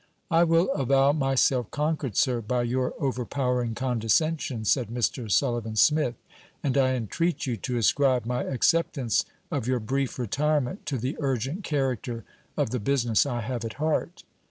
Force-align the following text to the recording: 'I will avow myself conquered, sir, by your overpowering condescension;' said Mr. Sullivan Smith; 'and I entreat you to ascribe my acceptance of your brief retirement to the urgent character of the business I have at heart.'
'I 0.31 0.45
will 0.45 0.71
avow 0.73 1.11
myself 1.13 1.69
conquered, 1.69 2.17
sir, 2.17 2.41
by 2.41 2.63
your 2.63 2.95
overpowering 2.97 3.75
condescension;' 3.75 4.65
said 4.65 4.87
Mr. 4.87 5.29
Sullivan 5.31 5.75
Smith; 5.75 6.15
'and 6.63 6.75
I 6.75 6.95
entreat 6.95 7.45
you 7.45 7.55
to 7.57 7.77
ascribe 7.77 8.25
my 8.25 8.41
acceptance 8.43 9.25
of 9.51 9.67
your 9.67 9.79
brief 9.79 10.17
retirement 10.17 10.87
to 10.87 10.97
the 10.97 11.17
urgent 11.19 11.63
character 11.63 12.23
of 12.57 12.71
the 12.71 12.79
business 12.79 13.27
I 13.27 13.41
have 13.41 13.63
at 13.63 13.73
heart.' 13.73 14.23